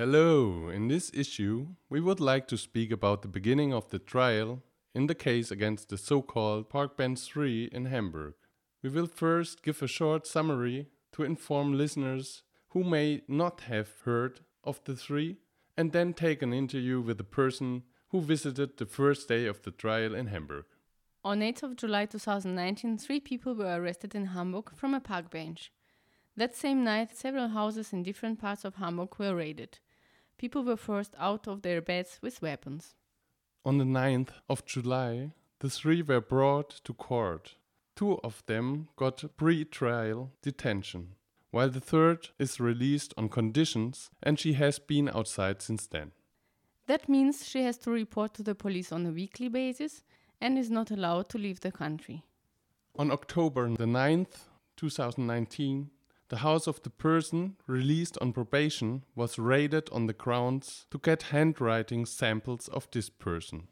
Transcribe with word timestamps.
Hello, 0.00 0.68
in 0.68 0.86
this 0.86 1.10
issue, 1.12 1.74
we 1.90 2.00
would 2.00 2.20
like 2.20 2.46
to 2.46 2.56
speak 2.56 2.92
about 2.92 3.22
the 3.22 3.26
beginning 3.26 3.74
of 3.74 3.90
the 3.90 3.98
trial 3.98 4.62
in 4.94 5.08
the 5.08 5.14
case 5.16 5.50
against 5.50 5.88
the 5.88 5.98
so 5.98 6.22
called 6.22 6.70
Park 6.70 6.96
Bench 6.96 7.18
3 7.18 7.70
in 7.72 7.86
Hamburg. 7.86 8.34
We 8.80 8.90
will 8.90 9.08
first 9.08 9.60
give 9.64 9.82
a 9.82 9.88
short 9.88 10.24
summary 10.24 10.86
to 11.10 11.24
inform 11.24 11.76
listeners 11.76 12.44
who 12.68 12.84
may 12.84 13.22
not 13.26 13.62
have 13.62 13.90
heard 14.04 14.38
of 14.62 14.80
the 14.84 14.94
three, 14.94 15.38
and 15.76 15.90
then 15.90 16.14
take 16.14 16.42
an 16.42 16.52
interview 16.52 17.00
with 17.00 17.18
the 17.18 17.24
person 17.24 17.82
who 18.10 18.20
visited 18.20 18.76
the 18.76 18.86
first 18.86 19.26
day 19.26 19.46
of 19.46 19.62
the 19.62 19.72
trial 19.72 20.14
in 20.14 20.28
Hamburg. 20.28 20.66
On 21.24 21.40
8th 21.40 21.64
of 21.64 21.76
July 21.76 22.06
2019, 22.06 22.98
three 22.98 23.18
people 23.18 23.52
were 23.52 23.80
arrested 23.80 24.14
in 24.14 24.26
Hamburg 24.26 24.70
from 24.76 24.94
a 24.94 25.00
park 25.00 25.28
bench. 25.28 25.72
That 26.36 26.54
same 26.54 26.84
night, 26.84 27.16
several 27.16 27.48
houses 27.48 27.92
in 27.92 28.04
different 28.04 28.38
parts 28.38 28.64
of 28.64 28.76
Hamburg 28.76 29.18
were 29.18 29.34
raided. 29.34 29.80
People 30.38 30.62
were 30.62 30.76
forced 30.76 31.14
out 31.18 31.48
of 31.48 31.62
their 31.62 31.82
beds 31.82 32.18
with 32.22 32.40
weapons. 32.40 32.94
On 33.64 33.78
the 33.78 33.84
9th 33.84 34.30
of 34.48 34.64
July, 34.64 35.32
the 35.58 35.68
three 35.68 36.00
were 36.00 36.20
brought 36.20 36.70
to 36.84 36.94
court. 36.94 37.56
Two 37.96 38.18
of 38.22 38.44
them 38.46 38.88
got 38.96 39.36
pre 39.36 39.64
trial 39.64 40.30
detention, 40.40 41.16
while 41.50 41.68
the 41.68 41.80
third 41.80 42.28
is 42.38 42.60
released 42.60 43.12
on 43.18 43.28
conditions 43.28 44.10
and 44.22 44.38
she 44.38 44.52
has 44.52 44.78
been 44.78 45.08
outside 45.08 45.60
since 45.60 45.88
then. 45.88 46.12
That 46.86 47.08
means 47.08 47.46
she 47.46 47.64
has 47.64 47.76
to 47.78 47.90
report 47.90 48.34
to 48.34 48.44
the 48.44 48.54
police 48.54 48.92
on 48.92 49.04
a 49.04 49.10
weekly 49.10 49.48
basis 49.48 50.04
and 50.40 50.56
is 50.56 50.70
not 50.70 50.92
allowed 50.92 51.28
to 51.30 51.38
leave 51.38 51.60
the 51.60 51.72
country. 51.72 52.22
On 52.96 53.10
October 53.10 53.68
the 53.68 53.84
9th, 53.84 54.46
2019, 54.76 55.90
the 56.28 56.38
house 56.38 56.66
of 56.66 56.82
the 56.82 56.90
person 56.90 57.56
released 57.66 58.18
on 58.20 58.32
probation 58.32 59.04
was 59.14 59.38
raided 59.38 59.88
on 59.90 60.06
the 60.06 60.12
grounds 60.12 60.86
to 60.90 60.98
get 60.98 61.24
handwriting 61.24 62.04
samples 62.04 62.68
of 62.68 62.88
this 62.90 63.08
person. 63.08 63.68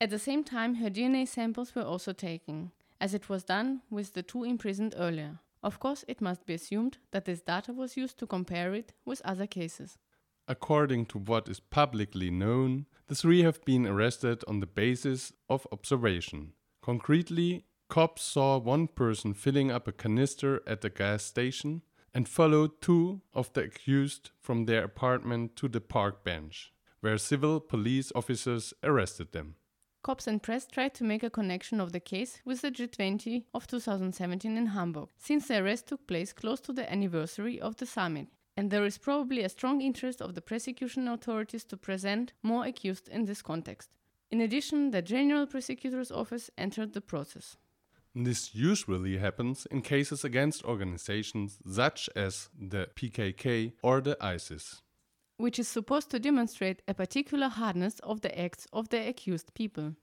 At 0.00 0.10
the 0.10 0.18
same 0.18 0.44
time, 0.44 0.76
her 0.76 0.90
DNA 0.90 1.26
samples 1.26 1.74
were 1.74 1.82
also 1.82 2.12
taken, 2.12 2.72
as 3.00 3.14
it 3.14 3.28
was 3.28 3.44
done 3.44 3.82
with 3.90 4.12
the 4.12 4.22
two 4.22 4.44
imprisoned 4.44 4.94
earlier. 4.96 5.40
Of 5.62 5.80
course, 5.80 6.04
it 6.06 6.20
must 6.20 6.46
be 6.46 6.54
assumed 6.54 6.98
that 7.10 7.24
this 7.24 7.40
data 7.40 7.72
was 7.72 7.96
used 7.96 8.18
to 8.18 8.26
compare 8.26 8.74
it 8.74 8.92
with 9.04 9.22
other 9.24 9.46
cases. 9.46 9.98
According 10.46 11.06
to 11.06 11.18
what 11.18 11.48
is 11.48 11.58
publicly 11.58 12.30
known, 12.30 12.86
the 13.08 13.16
three 13.16 13.42
have 13.42 13.64
been 13.64 13.86
arrested 13.86 14.44
on 14.46 14.60
the 14.60 14.66
basis 14.66 15.32
of 15.48 15.66
observation. 15.72 16.52
Concretely, 16.82 17.64
Cops 17.88 18.22
saw 18.22 18.58
one 18.58 18.88
person 18.88 19.32
filling 19.32 19.70
up 19.70 19.86
a 19.86 19.92
canister 19.92 20.62
at 20.66 20.84
a 20.84 20.90
gas 20.90 21.22
station 21.22 21.82
and 22.12 22.28
followed 22.28 22.80
two 22.80 23.20
of 23.32 23.52
the 23.52 23.62
accused 23.62 24.30
from 24.40 24.64
their 24.64 24.84
apartment 24.84 25.54
to 25.56 25.68
the 25.68 25.80
park 25.80 26.24
bench, 26.24 26.72
where 27.00 27.16
civil 27.16 27.60
police 27.60 28.10
officers 28.14 28.74
arrested 28.82 29.32
them. 29.32 29.54
Cops 30.02 30.26
and 30.26 30.42
press 30.42 30.66
tried 30.66 30.94
to 30.94 31.04
make 31.04 31.22
a 31.22 31.30
connection 31.30 31.80
of 31.80 31.92
the 31.92 32.00
case 32.00 32.40
with 32.44 32.60
the 32.60 32.70
G20 32.70 33.44
of 33.54 33.66
2017 33.66 34.56
in 34.56 34.66
Hamburg, 34.66 35.08
since 35.18 35.48
the 35.48 35.58
arrest 35.58 35.88
took 35.88 36.06
place 36.06 36.32
close 36.32 36.60
to 36.60 36.72
the 36.72 36.90
anniversary 36.90 37.60
of 37.60 37.76
the 37.76 37.86
summit, 37.86 38.28
and 38.56 38.70
there 38.70 38.84
is 38.84 38.98
probably 38.98 39.42
a 39.42 39.48
strong 39.48 39.80
interest 39.80 40.20
of 40.22 40.34
the 40.34 40.40
prosecution 40.40 41.08
authorities 41.08 41.64
to 41.64 41.76
present 41.76 42.32
more 42.42 42.64
accused 42.64 43.08
in 43.08 43.24
this 43.24 43.42
context. 43.42 43.90
In 44.30 44.40
addition, 44.40 44.90
the 44.90 45.02
General 45.02 45.46
Prosecutor's 45.46 46.10
Office 46.10 46.50
entered 46.56 46.92
the 46.92 47.00
process. 47.00 47.56
This 48.18 48.54
usually 48.54 49.18
happens 49.18 49.66
in 49.66 49.82
cases 49.82 50.24
against 50.24 50.64
organizations 50.64 51.58
such 51.70 52.08
as 52.16 52.48
the 52.58 52.88
PKK 52.96 53.74
or 53.82 54.00
the 54.00 54.16
ISIS. 54.22 54.80
Which 55.36 55.58
is 55.58 55.68
supposed 55.68 56.08
to 56.12 56.18
demonstrate 56.18 56.80
a 56.88 56.94
particular 56.94 57.48
hardness 57.48 57.98
of 57.98 58.22
the 58.22 58.40
acts 58.40 58.66
of 58.72 58.88
the 58.88 59.06
accused 59.06 59.52
people. 59.52 59.96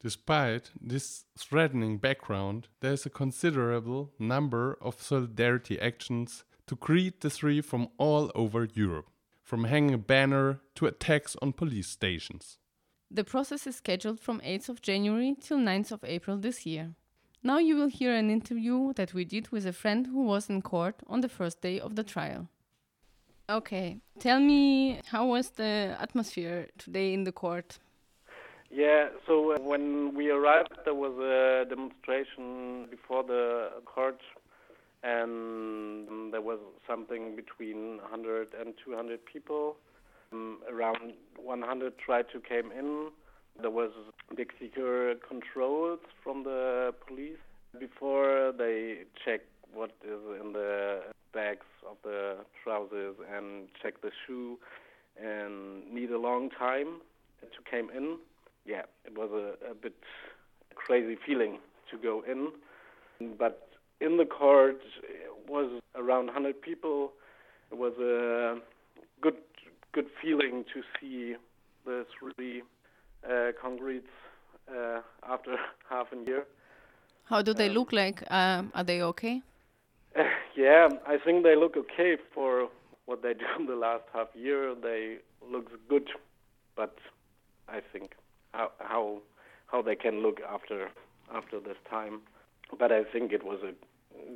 Despite 0.00 0.70
this 0.80 1.24
threatening 1.36 1.98
background, 1.98 2.68
there 2.78 2.92
is 2.92 3.04
a 3.04 3.10
considerable 3.10 4.12
number 4.20 4.78
of 4.80 5.02
solidarity 5.02 5.80
actions 5.80 6.44
to 6.68 6.76
greet 6.76 7.20
the 7.20 7.30
three 7.30 7.60
from 7.60 7.88
all 7.98 8.30
over 8.36 8.68
Europe, 8.74 9.10
from 9.42 9.64
hanging 9.64 9.94
a 9.94 9.98
banner 9.98 10.60
to 10.76 10.86
attacks 10.86 11.34
on 11.42 11.52
police 11.52 11.88
stations. 11.88 12.58
The 13.10 13.24
process 13.24 13.66
is 13.66 13.74
scheduled 13.74 14.20
from 14.20 14.40
8th 14.40 14.68
of 14.68 14.82
January 14.82 15.34
till 15.40 15.58
9th 15.58 15.90
of 15.90 16.04
April 16.04 16.36
this 16.36 16.64
year. 16.64 16.94
Now 17.46 17.58
you 17.58 17.76
will 17.76 17.88
hear 17.88 18.14
an 18.14 18.30
interview 18.30 18.94
that 18.94 19.12
we 19.12 19.26
did 19.26 19.50
with 19.50 19.66
a 19.66 19.72
friend 19.74 20.06
who 20.06 20.22
was 20.22 20.48
in 20.48 20.62
court 20.62 21.02
on 21.06 21.20
the 21.20 21.28
first 21.28 21.60
day 21.60 21.78
of 21.78 21.94
the 21.94 22.02
trial. 22.02 22.48
Okay, 23.50 23.98
tell 24.18 24.40
me 24.40 25.02
how 25.04 25.26
was 25.26 25.50
the 25.50 25.94
atmosphere 26.00 26.68
today 26.78 27.12
in 27.12 27.24
the 27.24 27.32
court? 27.32 27.78
Yeah, 28.70 29.08
so 29.26 29.52
uh, 29.52 29.58
when 29.60 30.14
we 30.14 30.30
arrived, 30.30 30.72
there 30.86 30.94
was 30.94 31.12
a 31.18 31.68
demonstration 31.68 32.86
before 32.90 33.22
the 33.22 33.72
court, 33.84 34.22
and 35.02 36.32
there 36.32 36.40
was 36.40 36.60
something 36.86 37.36
between 37.36 37.98
100 37.98 38.54
and 38.58 38.72
200 38.82 39.22
people. 39.26 39.76
Um, 40.32 40.60
around 40.66 41.12
100 41.36 41.98
tried 41.98 42.24
to 42.32 42.40
came 42.40 42.72
in 42.72 43.10
there 43.60 43.70
was 43.70 43.90
big 44.36 44.50
secure 44.60 45.14
controls 45.16 46.00
from 46.22 46.42
the 46.44 46.92
police 47.06 47.38
before 47.78 48.52
they 48.56 48.98
check 49.24 49.40
what 49.72 49.90
is 50.04 50.20
in 50.40 50.52
the 50.52 51.00
bags 51.32 51.66
of 51.88 51.96
the 52.04 52.36
trousers 52.62 53.16
and 53.34 53.68
check 53.82 54.00
the 54.02 54.10
shoe 54.26 54.58
and 55.20 55.92
need 55.92 56.10
a 56.10 56.18
long 56.18 56.50
time 56.50 57.00
to 57.40 57.70
came 57.70 57.90
in. 57.90 58.18
Yeah, 58.64 58.82
it 59.04 59.16
was 59.16 59.30
a, 59.32 59.70
a 59.70 59.74
bit 59.74 59.94
crazy 60.74 61.16
feeling 61.26 61.58
to 61.90 61.98
go 61.98 62.22
in, 62.28 62.50
but 63.38 63.68
in 64.00 64.16
the 64.16 64.24
court 64.24 64.80
was 65.48 65.80
around 65.94 66.26
100 66.26 66.60
people. 66.60 67.12
It 67.70 67.78
was 67.78 67.92
a 67.98 68.60
good 69.20 69.36
good 69.92 70.06
feeling 70.20 70.64
to 70.74 70.82
see 70.98 71.36
this 71.86 72.06
three 72.18 72.62
uh, 73.28 73.52
concretes 73.60 74.08
uh, 74.68 75.00
after 75.28 75.56
half 75.90 76.06
a 76.12 76.26
year. 76.26 76.46
How 77.24 77.42
do 77.42 77.54
they 77.54 77.68
um, 77.68 77.74
look 77.74 77.92
like? 77.92 78.22
Um, 78.30 78.70
are 78.74 78.84
they 78.84 79.00
okay? 79.02 79.42
yeah, 80.56 80.88
I 81.06 81.16
think 81.24 81.42
they 81.42 81.56
look 81.56 81.76
okay 81.76 82.16
for 82.34 82.68
what 83.06 83.22
they 83.22 83.34
do 83.42 83.46
in 83.58 83.66
the 83.66 83.76
last 83.76 84.04
half 84.12 84.28
year. 84.34 84.74
They 84.74 85.18
look 85.50 85.70
good, 85.88 86.08
but 86.76 86.96
I 87.68 87.80
think 87.92 88.12
how 88.52 88.70
how 88.78 89.18
how 89.66 89.82
they 89.82 89.96
can 89.96 90.22
look 90.22 90.40
after 90.48 90.90
after 91.34 91.60
this 91.60 91.76
time. 91.90 92.20
But 92.78 92.92
I 92.92 93.04
think 93.04 93.32
it 93.32 93.44
was 93.44 93.60
a 93.62 93.72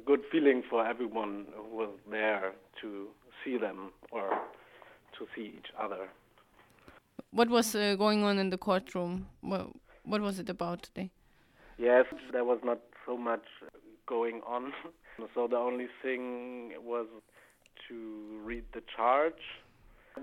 good 0.05 0.21
feeling 0.31 0.63
for 0.69 0.87
everyone 0.87 1.47
who 1.55 1.77
was 1.77 1.91
there 2.11 2.53
to 2.81 3.09
see 3.45 3.57
them 3.57 3.93
or 4.11 4.31
to 5.19 5.27
see 5.35 5.53
each 5.57 5.71
other. 5.81 6.09
What 7.31 7.51
was 7.51 7.75
uh, 7.75 7.95
going 7.97 8.25
on 8.25 8.39
in 8.39 8.51
the 8.51 8.57
courtroom? 8.59 9.29
What, 9.43 9.69
what 10.05 10.23
was 10.23 10.39
it 10.39 10.49
about 10.49 10.83
today? 10.83 11.11
Yes, 11.77 12.07
there 12.33 12.45
was 12.45 12.59
not 12.65 12.81
so 13.07 13.17
much 13.17 13.45
going 14.07 14.41
on. 14.47 14.73
so 15.35 15.47
the 15.47 15.57
only 15.57 15.89
thing 16.03 16.73
was 16.83 17.07
to 17.89 18.41
read 18.45 18.65
the 18.73 18.83
charge. 18.97 19.43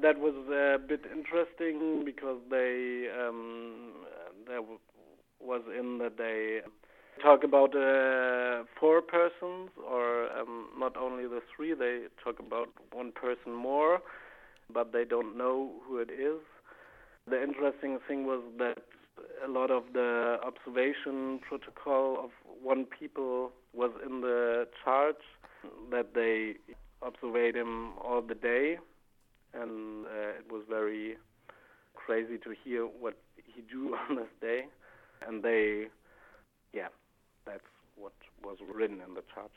That 0.02 0.20
was 0.20 0.34
a 0.50 0.78
bit 0.80 1.02
interesting 1.16 2.04
because 2.04 2.40
they 2.50 3.08
um, 3.18 3.94
there 4.48 4.62
was 5.40 5.62
in 5.78 6.00
that 6.00 6.18
they 6.18 6.62
talk 7.22 7.44
about 7.44 7.74
uh, 7.76 8.66
four 8.78 9.02
persons, 9.02 9.70
or 9.88 10.30
um, 10.38 10.68
not 10.78 10.98
only 10.98 11.24
the 11.28 11.42
three. 11.56 11.74
They 11.74 12.08
talk 12.22 12.40
about 12.40 12.70
one 12.92 13.14
person 13.14 13.54
more, 13.54 14.02
but 14.74 14.92
they 14.92 15.06
don't 15.06 15.38
know 15.38 15.76
who 15.88 16.00
it 16.00 16.10
is. 16.10 16.42
The 17.28 17.42
interesting 17.42 17.98
thing 18.08 18.28
was 18.28 18.44
that 18.60 18.78
a 19.44 19.50
lot 19.50 19.72
of 19.72 19.84
the 19.94 20.38
observation 20.46 21.40
protocol 21.40 22.24
of 22.24 22.30
one 22.62 22.86
people 22.86 23.52
was 23.74 23.90
in 24.06 24.22
the 24.22 24.68
charge, 24.84 25.16
that 25.90 26.14
they 26.14 26.54
observed 27.02 27.56
him 27.56 27.94
all 27.98 28.22
the 28.22 28.36
day, 28.36 28.78
and 29.56 30.06
uh, 30.06 30.38
it 30.38 30.52
was 30.52 30.64
very 30.70 31.18
crazy 31.96 32.38
to 32.38 32.54
hear 32.64 32.84
what 32.86 33.18
he 33.44 33.62
do 33.62 33.96
on 34.10 34.18
this 34.18 34.28
day, 34.40 34.66
and 35.28 35.42
they, 35.42 35.86
yeah, 36.74 36.90
that's 37.48 37.64
what 37.96 38.14
was 38.44 38.58
written 38.72 39.02
in 39.02 39.16
the 39.16 39.24
charge. 39.34 39.50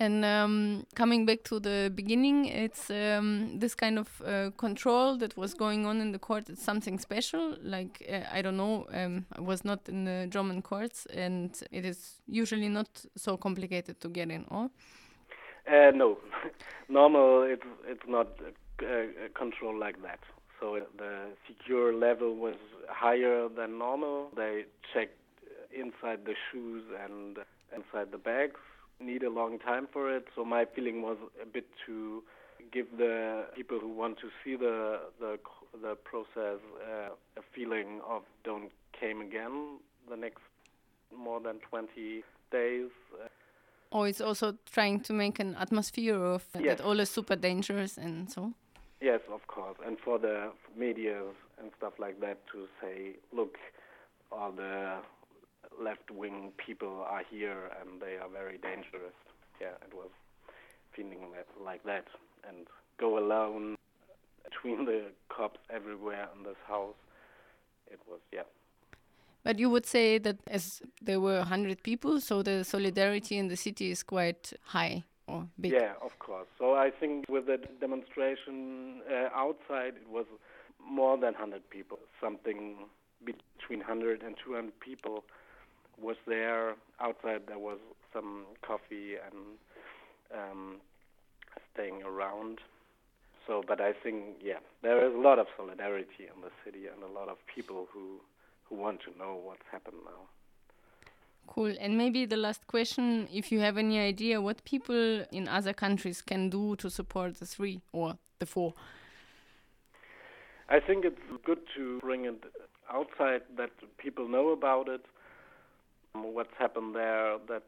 And 0.00 0.24
um, 0.24 0.86
coming 0.94 1.26
back 1.26 1.44
to 1.44 1.60
the 1.60 1.92
beginning, 1.94 2.46
it's 2.46 2.88
um, 2.88 3.58
this 3.58 3.74
kind 3.74 3.98
of 3.98 4.08
uh, 4.26 4.48
control 4.56 5.18
that 5.18 5.36
was 5.36 5.52
going 5.52 5.84
on 5.84 6.00
in 6.00 6.12
the 6.12 6.18
court. 6.18 6.48
It's 6.48 6.64
something 6.64 6.98
special. 6.98 7.54
Like 7.62 8.02
uh, 8.10 8.22
I 8.32 8.40
don't 8.40 8.56
know, 8.56 8.86
um, 8.94 9.26
I 9.36 9.42
was 9.42 9.62
not 9.62 9.86
in 9.90 10.06
the 10.06 10.26
German 10.30 10.62
courts, 10.62 11.06
and 11.12 11.54
it 11.70 11.84
is 11.84 12.22
usually 12.26 12.70
not 12.70 12.88
so 13.14 13.36
complicated 13.36 14.00
to 14.00 14.08
get 14.08 14.30
in. 14.30 14.46
Or 14.48 14.70
uh, 15.70 15.90
no, 15.90 16.16
normal. 16.88 17.42
It's 17.42 17.66
it's 17.86 18.08
not 18.08 18.28
uh, 18.82 19.28
control 19.34 19.78
like 19.78 20.00
that. 20.00 20.20
So 20.60 20.80
the 20.96 21.28
secure 21.46 21.92
level 21.92 22.36
was 22.36 22.56
higher 22.88 23.50
than 23.50 23.76
normal. 23.76 24.30
They 24.34 24.64
checked 24.94 25.18
inside 25.78 26.24
the 26.24 26.34
shoes 26.50 26.84
and 27.04 27.36
inside 27.76 28.12
the 28.12 28.18
bags. 28.18 28.60
Need 29.00 29.22
a 29.22 29.30
long 29.30 29.58
time 29.58 29.86
for 29.92 30.14
it. 30.14 30.26
So 30.36 30.44
my 30.44 30.64
feeling 30.64 31.02
was 31.02 31.16
a 31.42 31.46
bit 31.46 31.66
to 31.86 32.22
give 32.72 32.86
the 32.98 33.46
people 33.56 33.78
who 33.80 33.88
want 33.88 34.18
to 34.18 34.28
see 34.44 34.56
the 34.56 35.00
the 35.18 35.38
the 35.80 35.94
process 36.04 36.58
uh, 36.86 37.10
a 37.36 37.42
feeling 37.54 38.00
of 38.06 38.22
don't 38.44 38.70
came 38.98 39.20
again 39.20 39.78
the 40.08 40.16
next 40.16 40.42
more 41.16 41.40
than 41.40 41.56
20 41.70 42.22
days. 42.52 42.90
Or 43.90 44.06
it's 44.06 44.20
also 44.20 44.56
trying 44.72 45.00
to 45.00 45.12
make 45.12 45.40
an 45.40 45.56
atmosphere 45.56 46.14
of 46.14 46.44
Yes. 46.54 46.78
that 46.78 46.80
all 46.86 47.00
is 47.00 47.10
super 47.10 47.34
dangerous 47.36 47.96
and 47.98 48.30
so. 48.30 48.52
Yes, 49.00 49.20
of 49.32 49.46
course, 49.46 49.76
and 49.84 49.98
for 49.98 50.18
the 50.18 50.52
media 50.76 51.22
and 51.58 51.70
stuff 51.78 51.94
like 51.98 52.20
that 52.20 52.38
to 52.52 52.68
say, 52.80 53.16
look, 53.32 53.56
all 54.30 54.52
the 54.52 54.98
left-wing 55.78 56.52
people 56.56 57.04
are 57.08 57.22
here 57.30 57.70
and 57.80 58.00
they 58.00 58.16
are 58.16 58.28
very 58.28 58.58
dangerous. 58.58 59.14
Yeah, 59.60 59.76
it 59.86 59.94
was 59.94 60.10
feeling 60.94 61.32
that, 61.34 61.46
like 61.62 61.84
that, 61.84 62.06
and 62.48 62.66
go 62.98 63.18
alone 63.18 63.76
between 64.44 64.84
the 64.84 65.06
cops 65.28 65.60
everywhere 65.70 66.28
in 66.36 66.44
this 66.44 66.56
house. 66.66 66.94
It 67.90 68.00
was 68.08 68.20
yeah. 68.32 68.42
But 69.42 69.58
you 69.58 69.70
would 69.70 69.86
say 69.86 70.18
that 70.18 70.36
as 70.46 70.82
there 71.00 71.20
were 71.20 71.38
100 71.38 71.82
people, 71.82 72.20
so 72.20 72.42
the 72.42 72.62
solidarity 72.64 73.38
in 73.38 73.48
the 73.48 73.56
city 73.56 73.90
is 73.90 74.02
quite 74.02 74.52
high 74.62 75.04
or 75.26 75.46
big. 75.58 75.72
Yeah, 75.72 75.92
of 76.02 76.18
course. 76.18 76.46
So 76.58 76.74
I 76.74 76.90
think 76.90 77.26
with 77.28 77.46
the 77.46 77.58
demonstration 77.80 79.00
uh, 79.10 79.28
outside, 79.34 79.94
it 79.96 80.08
was 80.08 80.26
more 80.84 81.16
than 81.16 81.32
100 81.32 81.68
people. 81.70 81.98
Something 82.20 82.76
between 83.24 83.80
100 83.80 84.22
and 84.22 84.36
200 84.44 84.78
people 84.80 85.24
was 86.02 86.16
there. 86.26 86.74
Outside, 87.00 87.42
there 87.46 87.58
was 87.58 87.78
some 88.12 88.44
coffee 88.66 89.14
and 89.14 89.58
um, 90.34 90.76
staying 91.72 92.02
around. 92.02 92.58
So, 93.46 93.62
but 93.66 93.80
I 93.80 93.92
think, 93.92 94.36
yeah, 94.42 94.60
there 94.82 95.06
is 95.06 95.14
a 95.14 95.18
lot 95.18 95.38
of 95.38 95.46
solidarity 95.56 96.28
in 96.34 96.40
the 96.42 96.50
city 96.64 96.86
and 96.86 97.02
a 97.02 97.12
lot 97.12 97.28
of 97.28 97.36
people 97.54 97.88
who 97.92 98.20
who 98.70 98.76
want 98.76 99.00
to 99.00 99.18
know 99.18 99.40
what's 99.44 99.66
happened 99.70 99.96
now. 100.04 100.28
Cool. 101.48 101.74
And 101.80 101.98
maybe 101.98 102.26
the 102.26 102.36
last 102.36 102.66
question 102.68 103.28
if 103.32 103.50
you 103.50 103.58
have 103.58 103.76
any 103.76 103.98
idea 103.98 104.40
what 104.40 104.64
people 104.64 105.24
in 105.32 105.48
other 105.48 105.72
countries 105.72 106.22
can 106.22 106.48
do 106.48 106.76
to 106.76 106.88
support 106.88 107.40
the 107.40 107.46
three 107.46 107.80
or 107.92 108.16
the 108.38 108.46
four. 108.46 108.74
I 110.68 110.78
think 110.78 111.04
it's 111.04 111.18
good 111.44 111.58
to 111.76 111.98
bring 111.98 112.26
it 112.26 112.44
outside 112.88 113.42
that 113.56 113.70
people 113.98 114.28
know 114.28 114.50
about 114.50 114.88
it, 114.88 115.04
what's 116.24 116.54
happened 116.58 116.94
there. 116.94 117.38
That 117.48 117.62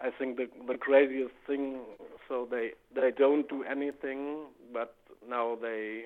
I 0.00 0.10
think 0.10 0.36
the 0.36 0.48
the 0.66 0.78
craziest 0.78 1.34
thing. 1.46 1.80
So 2.28 2.46
they 2.50 2.70
they 2.94 3.10
don't 3.16 3.48
do 3.48 3.64
anything, 3.64 4.46
but 4.72 4.94
now 5.28 5.56
they 5.60 6.04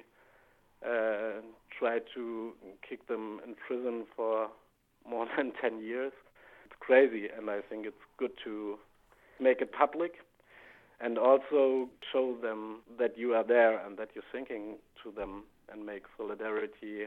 uh, 0.84 1.40
try 1.78 1.98
to 2.14 2.52
kick 2.88 3.06
them 3.08 3.40
in 3.46 3.54
prison 3.54 4.04
for 4.16 4.48
more 5.08 5.26
than 5.36 5.52
ten 5.60 5.80
years. 5.82 6.12
It's 6.64 6.74
crazy, 6.80 7.28
and 7.36 7.50
I 7.50 7.60
think 7.60 7.86
it's 7.86 8.04
good 8.18 8.32
to 8.44 8.78
make 9.40 9.60
it 9.60 9.72
public 9.72 10.12
and 11.00 11.18
also 11.18 11.88
show 12.12 12.36
them 12.40 12.80
that 12.98 13.18
you 13.18 13.34
are 13.34 13.44
there 13.44 13.84
and 13.84 13.98
that 13.98 14.10
you're 14.14 14.24
thinking 14.32 14.76
to 15.02 15.10
them 15.10 15.44
and 15.70 15.84
make 15.84 16.04
solidarity 16.16 17.06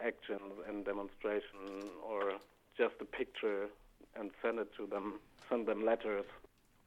actions 0.00 0.52
and 0.68 0.84
demonstration 0.84 1.90
or 2.06 2.32
just 2.76 2.94
a 3.00 3.04
picture 3.04 3.66
and 4.18 4.30
send 4.42 4.58
it 4.58 4.68
to 4.76 4.86
them, 4.86 5.20
send 5.48 5.66
them 5.66 5.84
letters 5.84 6.24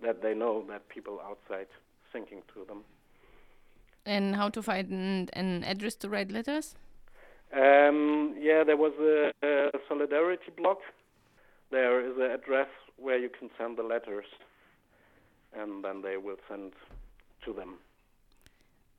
that 0.01 0.21
they 0.21 0.33
know 0.33 0.63
that 0.69 0.89
people 0.89 1.19
outside 1.25 1.67
thinking 2.11 2.41
to 2.53 2.65
them. 2.65 2.83
And 4.05 4.35
how 4.35 4.49
to 4.49 4.61
find 4.61 5.29
an 5.33 5.63
address 5.63 5.95
to 5.95 6.09
write 6.09 6.29
letters? 6.31 6.75
Um, 7.53 8.35
yeah, 8.39 8.63
there 8.63 8.75
was 8.77 8.93
a, 8.99 9.31
a 9.45 9.71
solidarity 9.87 10.51
blog. 10.57 10.77
There 11.71 12.01
is 12.05 12.17
an 12.17 12.31
address 12.31 12.67
where 12.97 13.17
you 13.17 13.29
can 13.29 13.49
send 13.57 13.77
the 13.77 13.83
letters, 13.83 14.25
and 15.57 15.83
then 15.83 16.01
they 16.01 16.17
will 16.17 16.37
send 16.49 16.73
to 17.45 17.53
them. 17.53 17.75